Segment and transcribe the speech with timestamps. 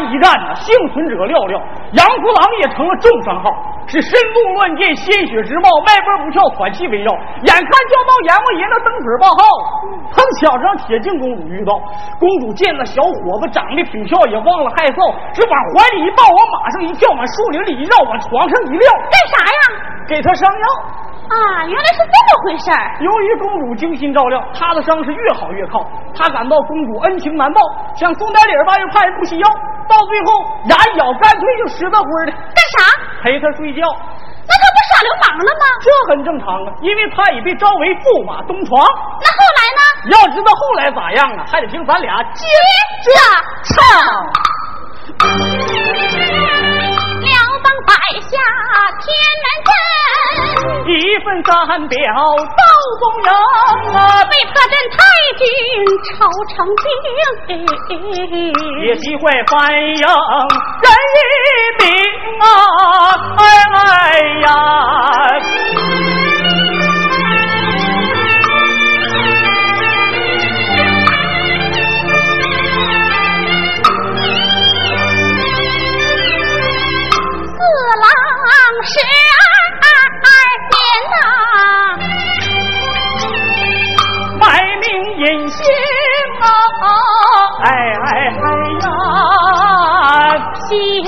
[0.00, 1.56] 一战呢，幸存者寥寥，
[1.92, 3.50] 杨福郎也成了重伤号。
[3.88, 7.08] 是身中乱箭，鲜血直冒，脉搏不跳，喘气围绕。
[7.40, 9.40] 眼看就要到阎王爷那蹬腿报号，
[10.12, 11.72] 碰巧让铁镜公主遇到。
[12.20, 19.60] 公主见那小伙子长得挺俏，也忘了害臊，是往怀里一抱，往马上一跳，往树林里一绕，往床上一撂，干啥呀？
[20.06, 20.66] 给他上药。
[21.28, 22.80] 啊，原来是这么回事儿。
[23.00, 25.84] 由于公主精心照料，他的伤是越好越靠。
[26.14, 27.60] 他感到公主恩情难报，
[27.96, 29.48] 想送点礼儿吧，又怕人不惜要。
[29.88, 32.32] 到最后，牙一咬，干脆就拾掇灰的。
[32.32, 32.84] 干啥？
[33.24, 33.82] 陪他睡觉。
[34.48, 35.64] 那他不耍流氓了吗？
[35.84, 38.80] 这很正常啊，因为他已被招为驸马东床。
[39.20, 39.80] 那后来呢？
[40.08, 42.46] 要知道后来咋样啊，还得听咱俩接
[43.04, 43.10] 着
[43.64, 43.76] 唱。
[47.20, 47.92] 辽邦摆
[48.24, 48.36] 下
[49.00, 49.04] 天
[49.42, 49.70] 门阵，
[50.92, 52.62] 一份三表到
[53.00, 53.28] 中央
[53.94, 54.96] 啊，被破阵太
[55.36, 55.42] 君
[56.04, 56.16] 朝
[56.54, 56.86] 成兵，
[58.86, 59.78] 也机会反映
[60.82, 61.18] 人一
[61.84, 61.86] 名
[62.40, 62.44] 啊！
[63.38, 63.40] 哎
[63.74, 63.76] 哎
[64.40, 64.46] 呀！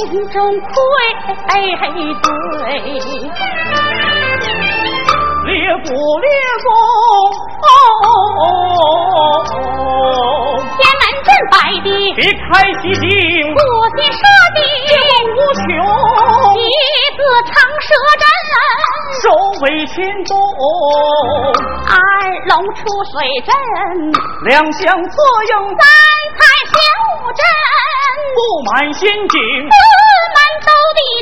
[0.08, 0.64] 心中愧
[2.22, 2.28] 对，
[5.46, 5.52] 列
[5.84, 5.88] 祖
[6.20, 6.26] 列
[6.62, 6.64] 宗，
[10.76, 12.48] 天门阵摆的别开
[12.80, 13.04] 西京，
[13.54, 13.58] 不
[13.96, 14.18] 计设
[14.54, 14.58] 的
[15.26, 15.60] 无穷，
[16.56, 16.58] 一
[17.16, 17.88] 字长蛇
[18.20, 18.22] 阵，
[19.22, 19.24] 首
[19.62, 20.30] 尾牵动，
[21.86, 21.92] 二
[22.48, 22.78] 龙出
[23.12, 23.48] 水阵，
[24.44, 25.12] 两相策
[25.48, 25.82] 应，三
[26.36, 26.72] 彩玄
[27.06, 27.40] 武阵，
[28.34, 28.38] 布
[28.70, 29.34] 满仙境，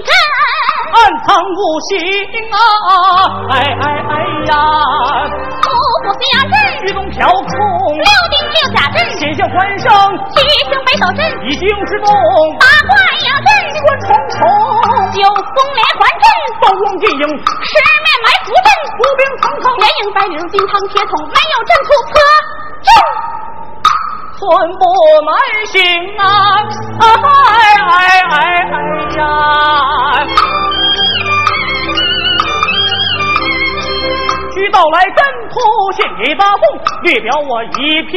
[0.03, 0.11] 阵，
[0.95, 1.97] 暗藏无形
[2.53, 2.59] 啊！
[3.51, 4.13] 哎哎哎
[4.49, 4.53] 呀！
[5.69, 5.71] 五
[6.03, 7.51] 虎西洋阵，玉龙飘空，
[7.99, 9.89] 六丁六甲阵，险象环生，
[10.35, 12.09] 七星北斗阵，已经是动，
[12.59, 13.49] 八卦阳阵，
[13.83, 14.41] 关重重，
[15.13, 16.27] 九峰连环阵，
[16.61, 17.73] 刀光剑影，十
[18.05, 22.13] 面埋伏阵，伏兵层层，连营白绫金汤铁桶，没有阵图破
[22.83, 22.89] 阵，
[24.39, 24.47] 寸
[24.79, 24.83] 步
[25.27, 25.35] 难
[25.67, 25.83] 行
[26.17, 26.23] 啊！
[27.01, 27.91] 哎哎
[28.31, 28.37] 哎
[28.71, 28.79] 哎
[29.19, 29.21] 呀！
[34.55, 35.19] 需到来阵
[35.51, 35.59] 图
[35.97, 36.63] 献给大宋，
[37.03, 38.17] 略表我一片。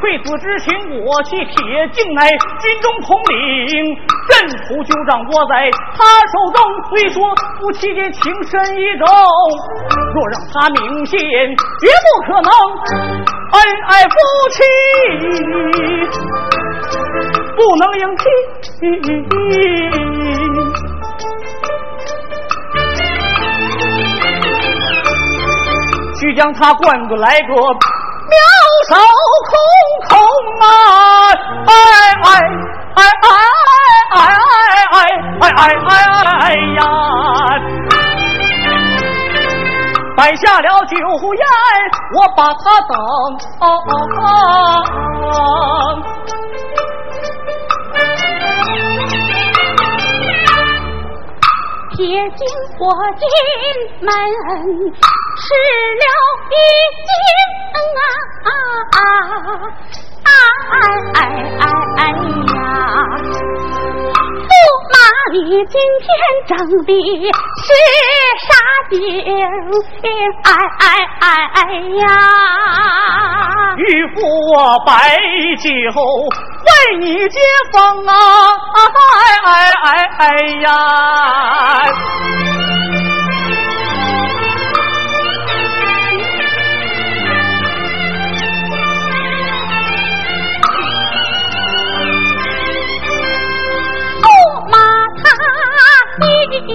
[0.00, 0.72] 馈子之情，
[1.04, 2.26] 我系铁镜乃
[2.60, 3.36] 军中统领，
[4.28, 6.58] 阵图就掌握在他手中。
[6.88, 7.22] 虽说
[7.60, 9.06] 夫妻间情深意重，
[10.14, 11.18] 若让他明显，
[11.80, 13.39] 绝不可能。
[13.52, 13.58] 恩
[13.88, 14.14] 爱夫
[14.50, 14.58] 妻
[17.56, 18.24] 不能应聘。
[26.18, 28.36] 须将他灌个来个妙
[28.88, 28.94] 手
[29.48, 29.58] 空
[30.08, 30.18] 空
[30.60, 30.64] 啊！
[31.66, 31.72] 哎
[32.22, 32.28] 哎
[32.94, 33.34] 哎哎
[34.12, 34.18] 哎哎
[34.90, 34.98] 哎
[35.40, 35.52] 哎
[35.88, 35.90] 哎
[36.40, 36.42] 哎
[36.76, 36.80] 呀！
[40.20, 40.96] 摆下了酒
[41.32, 41.42] 宴，
[42.14, 42.94] 我把他等。
[51.96, 51.98] 铁
[52.36, 52.46] 金
[52.76, 52.78] 火
[53.16, 53.24] 金
[54.02, 54.12] 门
[55.36, 55.42] 吃
[55.96, 56.04] 了
[56.50, 56.52] 一
[57.06, 57.08] 惊
[57.96, 57.98] 啊
[58.44, 58.48] 啊
[60.22, 60.28] 啊
[60.70, 60.78] 哎
[61.14, 61.20] 哎
[61.96, 62.00] 哎
[62.52, 62.58] 呀！
[64.90, 64.98] 驸马
[65.32, 66.08] 你今天
[66.46, 66.50] 整
[66.84, 66.90] 的
[67.62, 67.68] 是
[68.46, 68.50] 啥
[68.90, 68.96] 景？
[70.42, 70.48] 哎
[70.80, 70.82] 哎
[71.20, 71.58] 哎哎
[71.96, 72.02] 呀！
[73.76, 73.80] 玉
[74.14, 74.16] 父
[74.52, 74.90] 我白
[75.58, 75.68] 酒
[76.66, 77.38] 为你接
[77.72, 78.12] 风啊！
[79.16, 79.48] 哎哎
[79.82, 79.86] 哎
[80.18, 80.22] 哎
[80.60, 80.68] 呀！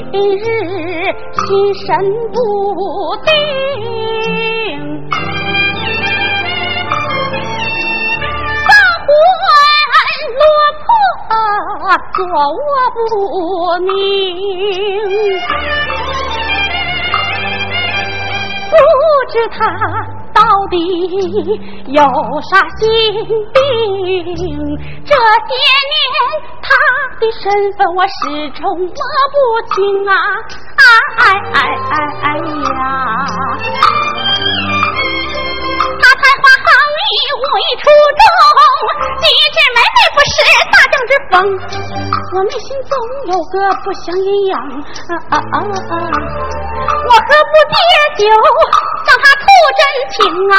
[0.03, 1.49] 心
[1.85, 1.87] 神
[2.31, 2.35] 不
[3.25, 3.29] 定，
[8.67, 8.71] 大
[9.05, 9.07] 魂
[10.39, 10.43] 落
[10.81, 10.87] 魄，
[12.13, 12.17] 坐
[12.55, 12.63] 卧
[12.95, 12.99] 不
[13.85, 13.89] 宁，
[18.69, 18.73] 不
[19.31, 19.55] 知他。
[20.33, 20.75] 到底
[21.87, 22.01] 有
[22.51, 22.83] 啥心
[23.53, 23.55] 病？
[25.05, 25.49] 这些
[25.91, 25.95] 年
[27.19, 27.43] 的身
[27.77, 28.87] 份我始终摸
[29.31, 29.35] 不
[29.73, 29.75] 清
[30.07, 30.13] 啊！
[30.77, 31.23] 哎
[31.53, 32.79] 哎哎哎呀！
[36.01, 36.67] 他才华横
[37.01, 37.83] 溢，武艺出
[38.19, 38.21] 众，
[39.21, 39.23] 机
[39.53, 40.35] 智美美不失
[40.71, 41.33] 大将之风。
[42.35, 42.91] 我内心总
[43.31, 45.93] 有个不祥阴阳啊啊啊啊！
[47.07, 47.75] 我何不借
[48.17, 48.27] 酒？
[49.05, 49.43] 向他吐
[49.77, 50.15] 真情
[50.51, 50.53] 啊！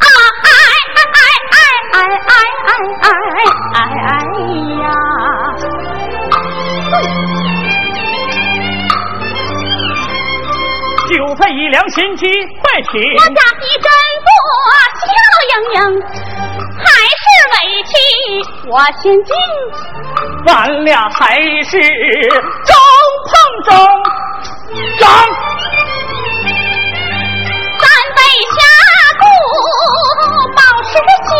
[0.00, 0.06] 啊
[0.42, 0.48] 哎
[0.96, 1.20] 哎哎
[1.92, 2.34] 哎哎
[3.02, 3.36] 哎
[3.74, 4.10] 哎哎
[4.80, 4.84] 呀！
[11.08, 12.26] 韭菜一凉心机
[12.60, 13.88] 快起我咋地真
[14.22, 14.30] 不
[15.72, 15.80] 盈
[16.76, 16.84] 还
[17.16, 17.90] 是委屈
[18.68, 19.32] 我心进
[20.44, 22.76] 咱俩还是中
[23.26, 23.32] 碰
[23.64, 23.72] 中
[24.98, 25.08] 张
[27.78, 28.20] 三杯
[28.52, 28.60] 下
[29.18, 29.24] 肚
[30.54, 31.32] 保持着惊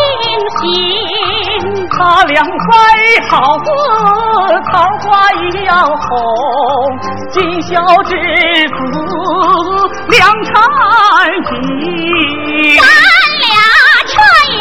[0.58, 1.11] 喜
[1.98, 2.50] 他两还
[3.28, 3.66] 好似
[4.72, 6.10] 桃花一样红，
[7.30, 7.70] 今宵
[8.04, 8.80] 之子
[10.08, 10.52] 两缠
[11.44, 11.50] 情。
[12.78, 12.82] 咱
[13.40, 13.50] 俩
[14.06, 14.12] 彻
[14.52, 14.56] 夜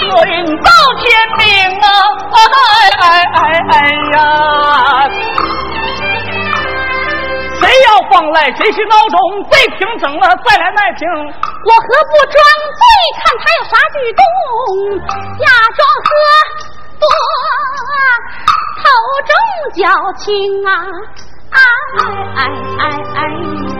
[0.00, 0.30] 彻夜
[0.62, 1.02] 到天
[1.38, 1.42] 明
[1.80, 1.86] 啊！
[2.34, 2.42] 哎
[3.00, 3.04] 哎
[3.34, 3.38] 哎
[3.70, 3.72] 哎
[4.12, 4.16] 呀！
[7.74, 9.18] 谁要放来，谁是孬种？
[9.50, 11.02] 这瓶整了，再来那瓶。
[11.10, 12.38] 我何不装
[12.78, 12.86] 醉，
[13.18, 14.22] 看他有啥举动？
[15.40, 15.44] 假
[15.74, 16.08] 装喝
[17.00, 17.02] 多，
[18.78, 18.86] 头
[19.26, 19.34] 重
[19.74, 19.82] 脚
[20.18, 20.24] 轻
[20.64, 20.70] 啊！
[21.50, 21.58] 哎
[22.36, 22.38] 哎
[22.78, 22.82] 哎
[23.16, 23.18] 哎
[23.74, 23.76] 呀！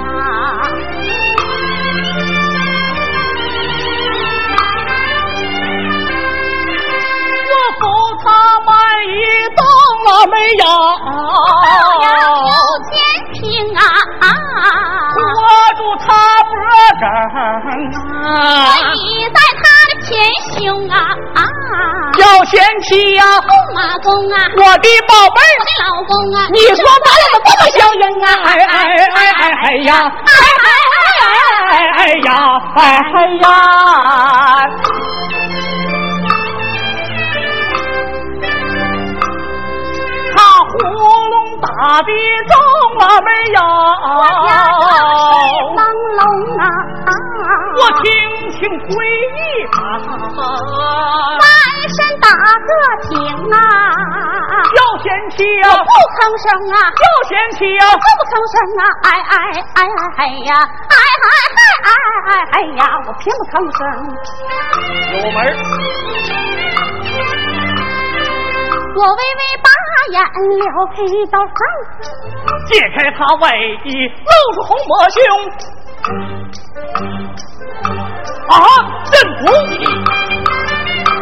[7.47, 7.83] 我扶
[8.25, 8.27] 他
[8.61, 8.73] 满
[9.07, 9.09] 意
[9.55, 9.63] 动
[10.05, 10.65] 了没有？
[15.15, 15.43] 握
[15.77, 16.07] 住他
[16.45, 16.53] 脖
[17.01, 17.05] 梗
[18.25, 18.33] 啊！
[18.95, 20.09] 倚在他的前
[20.57, 20.59] 胸
[20.89, 20.97] 啊！
[22.19, 22.53] 要贤
[22.83, 24.37] 妻呀，公马公啊！
[24.57, 26.39] 我的宝贝儿，我的老公啊！
[26.53, 28.27] 你说咱俩多么相应啊！
[28.45, 28.75] 哎哎
[29.15, 29.91] 哎哎哎呀！
[30.05, 30.33] 哎
[30.65, 30.67] 哎
[31.21, 31.27] 哎
[31.71, 32.29] 哎哎呀！
[32.77, 32.79] 哎
[33.13, 33.45] 哎呀！
[41.95, 42.11] 隆打的
[42.51, 42.53] 中
[42.99, 43.59] 了没有？
[45.77, 45.81] 灯
[46.19, 46.23] 笼
[46.59, 46.63] 啊！
[47.77, 48.05] 我轻
[48.51, 48.91] 轻推
[49.31, 49.39] 一
[49.71, 49.77] 把，
[51.39, 51.43] 翻
[51.95, 52.69] 身打个
[53.09, 53.15] 挺
[53.53, 53.57] 啊！
[54.75, 56.77] 叫贤妻呀，不吭声啊！
[56.99, 58.83] 叫贤妻呀，不吭声啊！
[59.05, 59.33] 哎哎
[59.75, 59.79] 哎
[60.17, 60.21] 哎
[60.51, 60.51] 呀！
[60.91, 61.89] 哎哎哎哎
[62.27, 62.83] 哎哎呀！
[63.07, 63.81] 我偏不吭声。
[65.13, 65.39] 有门
[68.97, 69.69] 我微微把
[70.13, 70.19] 眼
[70.59, 70.97] 撩开
[71.31, 71.57] 道上，
[72.67, 75.17] 解开他外衣，露出红抹胸。
[78.49, 78.55] 啊，
[79.11, 79.43] 真不
[79.73, 79.75] 义！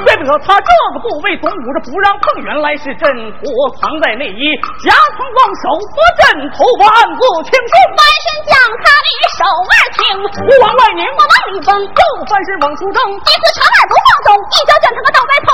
[0.04, 3.06] 怪不得他这个部位总捂着不让碰，原来是阵
[3.38, 3.46] 图
[3.80, 4.50] 藏在内衣，
[4.82, 9.08] 夹层往手夺阵头，暗自轻松，翻身将他的
[9.38, 15.50] 手腕挺，我往外拧，我往里蹦，又翻身往出挣，一次长耳不放松，一脚将他个倒在痛。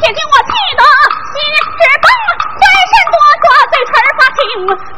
[0.00, 0.34] 且听我
[1.80, 4.40] 翅膀啊，闪闪夺夺，在儿发青。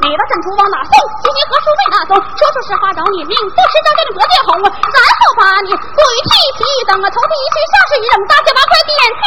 [0.03, 0.95] 你的珍珠往哪送？
[1.23, 2.11] 金银何书为哪送？
[2.19, 3.33] 说出实话，饶你命。
[3.39, 9.23] 不吃香蕉的多见红，然后把你鬼椅皮起一蹬，从第一层上是一扔，大家把快点天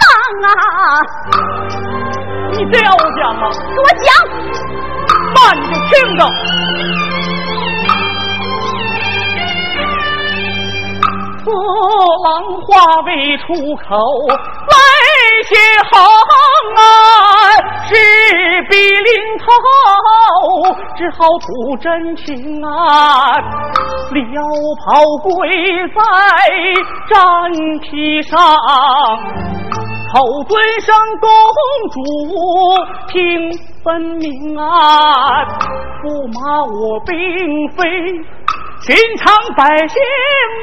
[0.00, 0.02] 堂
[0.48, 0.56] 啊！
[2.56, 3.52] 你非要我讲吗？
[3.52, 4.08] 给我讲，
[5.36, 6.24] 爸，你就听着。
[11.44, 11.50] 此
[12.24, 12.26] 浪
[12.62, 13.94] 化为出口，
[14.28, 14.74] 来
[15.44, 15.54] 些
[15.92, 15.94] 行
[16.76, 16.80] 啊，
[17.86, 17.92] 是
[18.70, 19.08] 比临
[19.38, 19.44] 头，
[20.96, 22.68] 只好吐真情啊。
[24.12, 24.42] 撩
[24.86, 25.28] 袍跪
[25.88, 26.00] 在
[27.10, 27.14] 毡
[27.80, 28.38] 皮上，
[30.14, 31.28] 口尊声公
[31.90, 31.96] 主
[33.08, 33.12] 听
[33.82, 35.44] 分明啊，
[36.02, 37.12] 驸马我并
[37.76, 37.82] 非。
[38.86, 39.96] 寻常百姓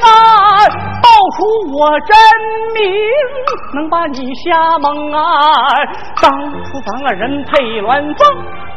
[0.04, 0.62] 啊，
[1.02, 1.42] 报出
[1.74, 2.16] 我真
[2.76, 2.94] 名，
[3.74, 5.24] 能把你下蒙啊！
[6.22, 6.32] 当
[6.64, 8.22] 初咱二人配鸾凤，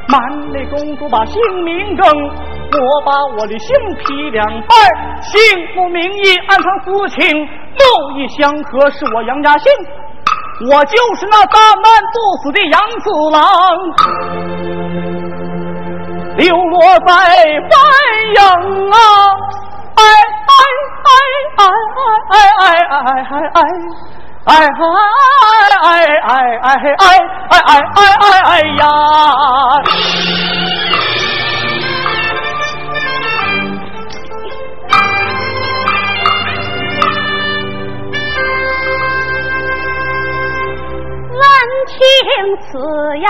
[0.09, 0.19] 满
[0.51, 4.75] 泪公主把姓名更，我把我的姓劈两半，
[5.21, 5.39] 姓
[5.75, 9.71] 不名义暗藏私情，木易相合是我杨家姓，
[10.71, 15.14] 我就是那大难不死的杨四郎。
[16.37, 17.13] 流落在
[17.71, 17.73] 繁
[18.35, 18.41] 阳
[18.91, 18.95] 啊！
[19.97, 20.01] 哎
[20.51, 20.53] 哎
[21.05, 21.13] 哎
[21.57, 21.63] 哎
[22.31, 23.67] 哎哎哎哎哎！
[24.45, 24.83] 哎哎
[25.83, 25.89] 哎
[26.63, 27.07] 哎哎哎
[27.49, 28.83] 哎哎哎哎呀！
[41.35, 41.41] 闻
[41.87, 41.97] 听
[42.61, 42.67] 此
[43.19, 43.27] 言，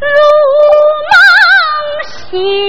[0.00, 0.06] 如
[2.34, 2.63] see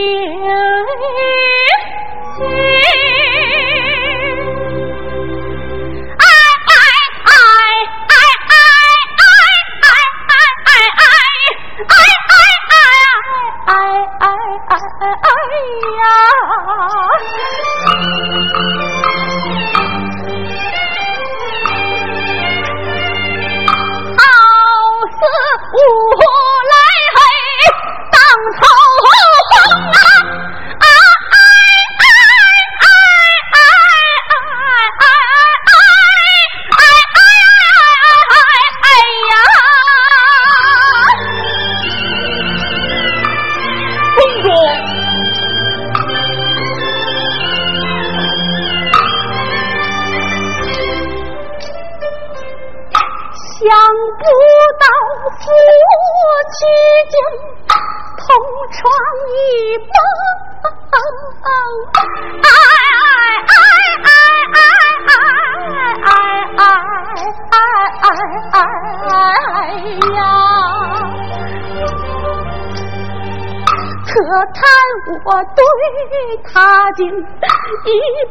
[77.03, 77.07] 一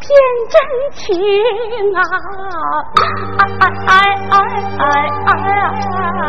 [0.00, 0.06] 片
[0.50, 0.54] 真
[0.92, 1.02] 情
[1.94, 2.00] 啊！
[3.38, 3.92] 哎哎
[4.30, 4.34] 哎
[4.78, 4.82] 哎
[5.26, 6.24] 哎哎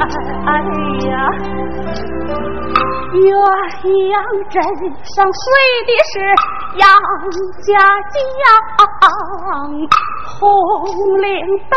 [0.00, 0.02] 哎
[0.46, 0.48] 哎
[1.08, 1.12] 呀！
[3.14, 3.22] 鸳
[3.84, 4.12] 鸯
[4.50, 4.54] 枕
[5.04, 5.46] 上睡
[5.86, 6.12] 的是
[6.82, 6.82] 杨
[7.62, 7.70] 家
[8.10, 9.06] 将，
[10.24, 10.42] 红
[11.20, 11.28] 岭
[11.68, 11.76] 北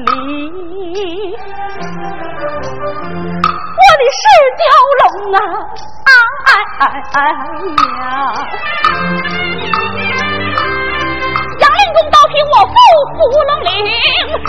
[0.00, 0.06] 里，
[3.74, 4.22] 我的是
[4.58, 4.62] 蛟
[5.00, 5.02] 龙
[5.34, 5.38] 啊！
[6.44, 6.82] 哎哎
[7.14, 8.04] 哎呀！
[11.60, 12.72] 杨令公刀劈我父
[13.14, 13.68] 呼龙岭，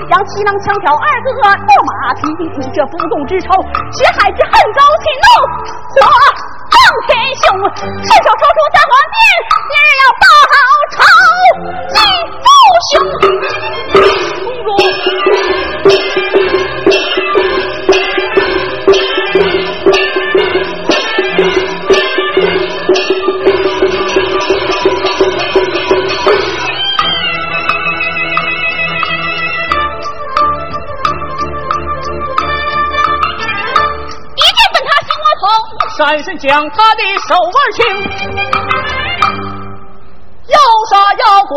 [0.10, 1.42] 杨七郎枪挑二哥落
[1.86, 2.24] 马平，
[2.74, 3.48] 这不公之仇，
[3.92, 5.26] 血海之恨遭气怒，
[5.96, 5.98] 火
[6.76, 9.18] 望天雄顺手抽出三黄鞭
[9.72, 10.26] 今日要报
[10.92, 11.00] 仇
[36.48, 37.84] 将他的手腕轻，
[40.48, 40.58] 要
[40.92, 41.52] 杀要剐，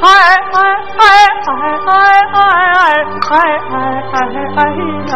[0.00, 0.58] 哎哎
[0.98, 1.02] 哎
[1.46, 1.52] 哎
[1.86, 1.92] 哎
[2.34, 2.42] 哎
[3.30, 3.34] 哎
[3.72, 3.76] 哎
[4.12, 4.16] 哎
[4.56, 4.58] 哎
[5.10, 5.12] 呀！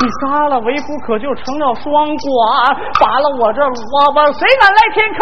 [0.00, 1.84] 你杀了为夫，可就成了双
[2.20, 5.20] 寡，拔了我这萝卜，谁敢来填坑？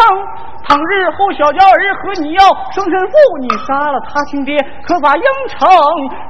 [0.73, 2.41] 倘日后小娇儿和你要
[2.73, 5.69] 生身父，你杀了他亲爹，可把应承？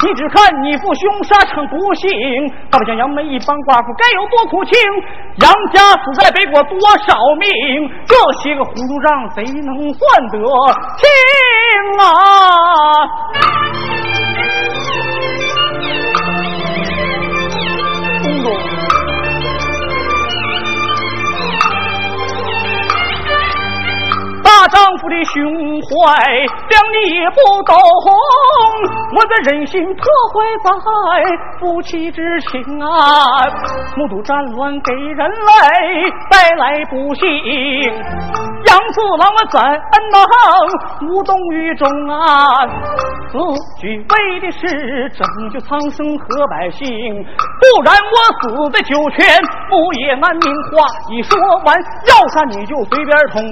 [0.04, 2.12] 你只看你父兄杀成不幸，
[2.70, 4.76] 倒不像杨梅一帮寡妇该有多苦情。
[5.40, 7.48] 杨家死在北国多少命？
[8.04, 10.38] 这些个糊涂账，谁能算得
[11.00, 11.08] 清
[12.04, 12.04] 啊？
[24.74, 25.38] 丈夫的胸
[25.86, 26.10] 怀，
[26.66, 27.78] 谅你也不懂。
[29.14, 30.02] 我的忍心破
[30.34, 30.68] 坏在
[31.60, 33.46] 夫妻之情啊！
[33.96, 37.22] 目睹战乱给人类带来不幸，
[38.66, 39.62] 杨四郎我怎
[40.10, 40.18] 能
[41.08, 42.66] 无动于衷啊？
[43.30, 43.38] 此
[43.80, 46.88] 举为的是拯救苍生和百姓，
[47.62, 49.24] 不然我死在九泉
[49.70, 50.52] 木也难明。
[50.72, 51.78] 话一说完，
[52.08, 53.44] 要杀你就随便捅。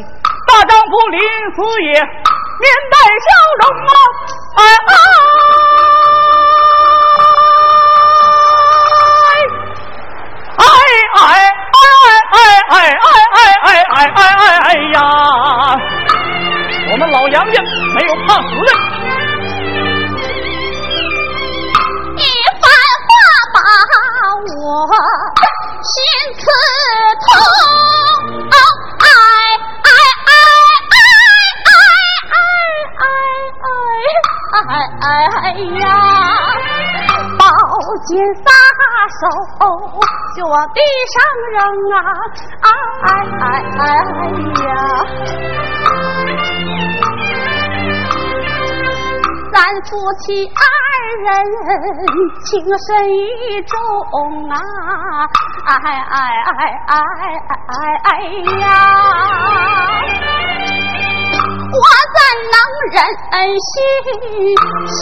[0.51, 1.17] 大丈夫临
[1.55, 3.27] 死也面带笑
[3.61, 3.89] 容啊，
[4.57, 4.59] 哎
[10.57, 10.63] 哎，
[11.15, 11.87] 哎哎
[12.31, 12.35] 哎
[12.69, 12.75] 哎哎
[13.31, 14.95] 哎哎哎哎哎哎呀！
[16.91, 17.61] 我们老杨家
[17.95, 18.69] 没有怕死的。
[22.17, 22.19] 一
[22.59, 22.63] 番
[23.07, 23.09] 话
[23.53, 23.57] 把
[24.45, 24.53] 我
[25.81, 25.93] 心
[26.37, 26.41] 刺
[27.21, 27.31] 痛，
[35.01, 35.05] 哎
[35.79, 35.85] 呀！
[37.37, 37.45] 宝
[38.07, 38.45] 剑撒
[39.19, 39.21] 手
[40.35, 40.79] 就往地
[41.11, 41.15] 上
[41.53, 41.57] 扔
[41.95, 41.97] 啊，
[43.03, 43.43] 哎哎
[43.79, 43.81] 哎
[44.65, 44.69] 呀！
[49.53, 49.89] 咱夫
[50.21, 50.63] 妻二
[51.23, 51.25] 人
[52.45, 52.49] 情
[52.87, 53.19] 深意
[53.63, 53.73] 重
[54.49, 54.55] 啊，
[55.67, 56.15] 哎哎
[56.45, 56.49] 哎
[56.87, 56.93] 哎
[57.67, 57.71] 哎
[58.03, 58.07] 哎
[58.59, 58.63] 呀！
[61.81, 62.17] 我怎
[62.53, 62.55] 能
[62.93, 62.95] 忍
[63.69, 63.73] 心
[64.87, 64.99] 下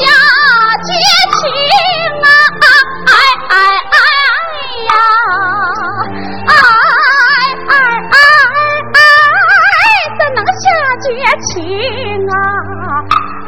[0.87, 0.89] 绝
[1.35, 1.41] 情
[2.23, 2.27] 啊？
[3.05, 3.11] 哎
[3.49, 3.53] 哎
[3.95, 3.97] 哎
[4.87, 4.91] 呀！
[6.47, 6.51] 哎
[7.67, 7.71] 哎
[8.15, 8.17] 哎
[8.95, 8.97] 哎，
[10.17, 10.63] 怎能下
[11.03, 11.07] 绝
[11.47, 11.51] 情
[12.31, 12.33] 啊？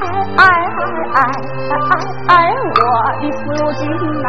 [0.02, 0.04] 哎
[0.38, 0.44] 哎
[1.13, 1.17] 哎
[1.70, 1.94] 哎哎
[2.28, 2.34] 哎，
[2.67, 2.82] 我
[3.22, 3.44] 的夫
[3.80, 3.82] 君
[4.22, 4.28] 呐，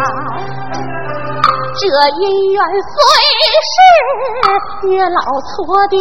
[1.75, 1.83] 这
[2.21, 2.57] 姻缘
[2.93, 2.95] 虽
[3.73, 3.75] 是
[4.89, 5.51] 月老错
[5.89, 5.99] 定，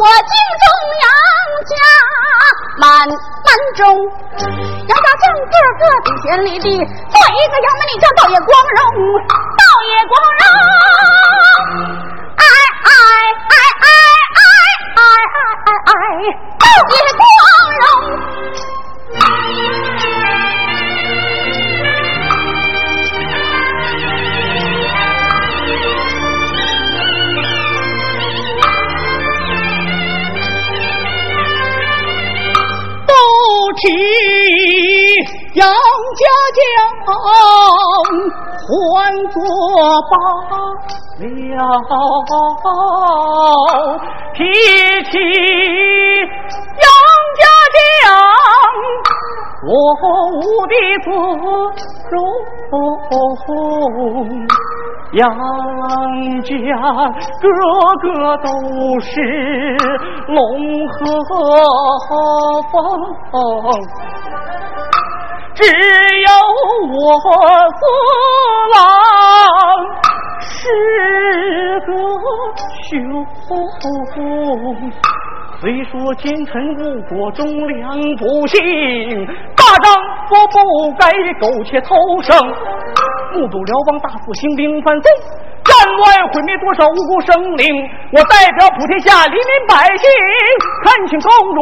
[0.00, 0.64] 我敬重
[3.00, 3.80] 家满门中，
[4.86, 8.78] 杨家将个个顶天立地，做一个杨门里叫倒也光荣，
[9.28, 10.44] 倒也光荣。
[12.36, 12.44] 哎
[12.84, 12.92] 哎
[13.48, 13.88] 哎哎
[14.20, 14.36] 哎
[14.96, 15.92] 哎哎哎哎，
[16.58, 17.24] 倒也光。
[36.30, 36.62] 家将
[38.66, 38.68] 换
[39.28, 39.36] 作
[40.10, 40.12] 罢
[40.50, 40.54] 了，
[44.34, 44.38] 提
[45.10, 45.12] 起
[46.78, 46.88] 杨
[47.40, 47.42] 家
[47.74, 47.78] 将，
[49.66, 49.70] 我
[50.30, 50.34] 无
[50.66, 51.06] 的自
[52.10, 52.14] 容。
[55.14, 55.20] 杨
[56.42, 56.48] 家
[57.40, 57.44] 个
[58.00, 58.06] 个
[58.38, 58.46] 都
[59.00, 59.10] 是
[60.28, 60.38] 龙
[60.88, 60.94] 和
[62.70, 62.72] 凤，
[65.60, 65.66] 只
[66.22, 66.28] 有
[66.88, 66.96] 我
[67.76, 67.80] 四
[68.74, 68.74] 郎
[70.40, 70.50] 是
[71.80, 71.88] 个
[72.88, 72.90] 凶。
[75.60, 78.58] 虽说奸臣误国忠良不幸，
[79.54, 79.92] 大丈
[80.26, 80.56] 夫不
[80.98, 81.04] 该
[81.38, 82.34] 苟且偷生。
[83.34, 85.06] 目睹辽王大肆兴兵犯宋，
[86.00, 87.68] 乱毁灭多少无辜生灵。
[88.10, 90.08] 我代表普天下黎民百姓，
[90.82, 91.60] 恳请公主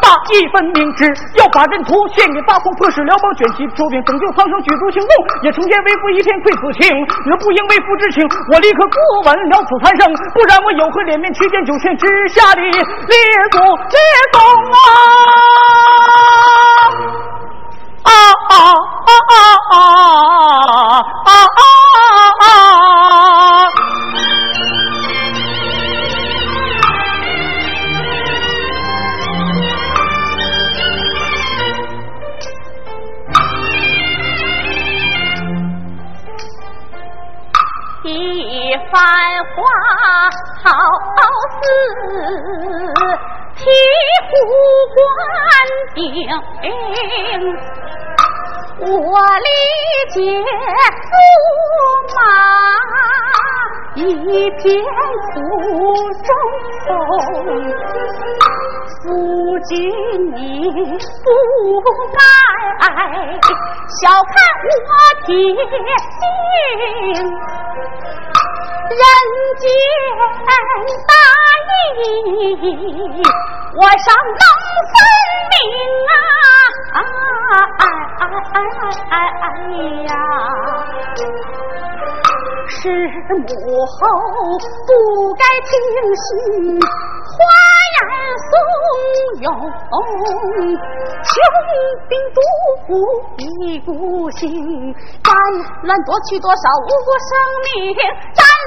[0.00, 1.04] 大义分明，只
[1.36, 5.10] 要把阵图献给大宋，迫使辽邦卷起收兵，拯救苍生，举足轻重，
[5.42, 6.86] 也成全为父一片愧子情。
[7.26, 8.22] 若不应为父之情，
[8.54, 12.70] 我立刻过问了此残生，不然我有何脸面去见九泉之下的列
[13.50, 13.98] 祖列
[14.32, 14.40] 宗！
[18.02, 18.10] 啊
[18.48, 18.72] 啊啊
[19.06, 19.49] 啊啊
[44.30, 44.34] 醐
[44.94, 44.98] 灌
[45.94, 45.98] 顶。
[48.80, 48.86] 我
[49.38, 49.48] 理
[50.10, 50.16] 解
[51.10, 51.12] 驸
[52.16, 52.18] 马
[53.94, 54.00] 一
[54.52, 54.58] 片
[55.32, 55.36] 苦
[56.22, 56.28] 衷，
[59.02, 59.04] 夫
[59.68, 59.68] 君
[60.34, 60.38] 你
[61.22, 61.26] 不
[62.14, 62.18] 该
[64.00, 64.34] 小看
[64.86, 64.90] 我
[65.26, 65.28] 铁
[66.16, 66.18] 心，
[68.90, 68.98] 人
[69.60, 69.70] 间
[71.06, 71.12] 大
[71.68, 73.22] 义，
[73.76, 74.42] 我上能
[74.90, 74.92] 分
[75.50, 75.54] 明
[76.10, 76.12] 啊！
[77.78, 77.80] 哎
[78.18, 78.22] 哎
[78.52, 78.58] 哎
[79.10, 79.46] 哎哎
[80.08, 80.10] 呀！
[82.66, 82.82] 是
[83.30, 83.40] 母
[83.86, 83.94] 后
[84.86, 84.90] 不
[85.34, 85.70] 该听
[86.16, 86.26] 信
[86.80, 87.32] 花
[87.94, 88.00] 言
[88.50, 88.52] 怂
[89.40, 89.44] 恿，
[91.22, 91.32] 穷
[92.08, 92.36] 兵黩
[92.88, 92.90] 武
[93.38, 93.40] 一
[93.80, 93.88] 股
[94.32, 94.42] 心，
[95.22, 95.28] 战
[95.84, 97.30] 乱夺去多少无辜生
[97.62, 97.70] 命，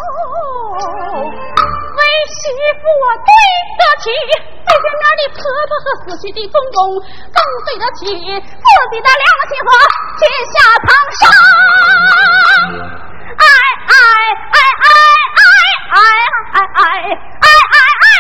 [2.27, 2.39] 媳
[2.81, 3.31] 妇我对
[3.79, 4.11] 得起。
[4.67, 5.39] 对前面的婆
[5.71, 9.71] 婆和死去的公公，更对得起自己的良心和
[10.19, 11.23] 天下苍生。
[13.39, 13.47] 哎
[13.87, 13.95] 哎
[14.51, 15.41] 哎哎哎
[15.95, 15.99] 哎
[16.51, 18.19] 哎哎哎哎哎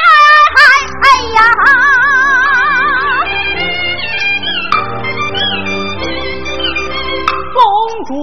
[0.55, 0.71] 哎
[1.03, 1.38] 哎呀！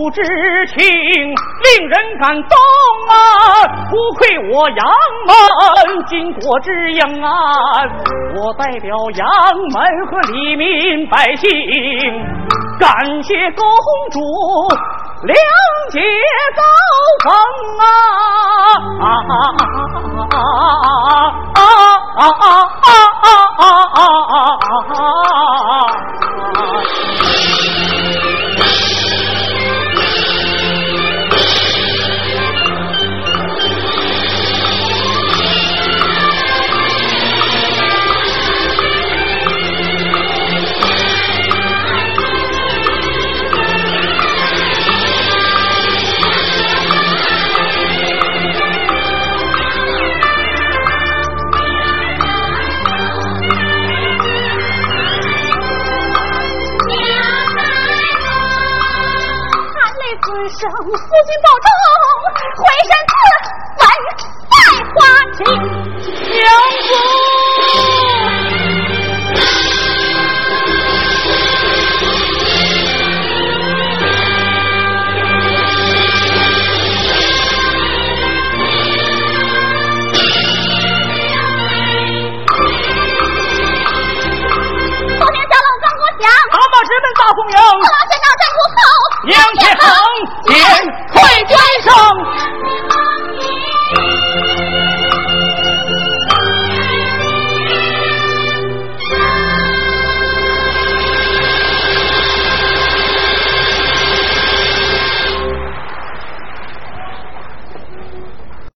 [0.04, 0.22] 不知
[0.68, 2.58] 情令人感动
[3.08, 3.16] 啊！
[3.89, 4.84] 不愧我杨
[5.26, 5.32] 门
[6.08, 6.12] 巾
[6.42, 7.32] 帼之英啊！
[8.36, 9.24] 我代表杨
[9.72, 9.80] 门
[10.12, 11.48] 和黎民百姓，
[12.78, 12.92] 感
[13.24, 13.63] 谢公
[14.12, 14.20] 主
[15.24, 15.32] 谅
[15.89, 16.02] 解
[16.58, 16.62] 造
[17.24, 17.33] 反